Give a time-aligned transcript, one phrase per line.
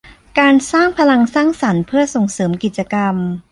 [0.39, 3.15] การสร้างพลังสร้างสรรค์เพื่อส่งเสริมกิจกรรม